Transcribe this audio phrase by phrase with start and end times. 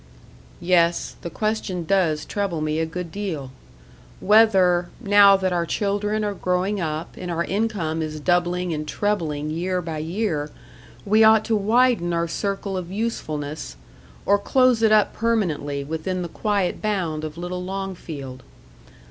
[0.59, 3.51] "Yes, the question does trouble me a good deal.
[4.19, 9.51] Whether, now that our children are growing up, and our income is doubling and trebling
[9.51, 10.49] year by year,
[11.05, 13.75] we ought to widen our circle of usefulness,
[14.25, 18.41] or close it up permanently within the quiet bound of little Longfield.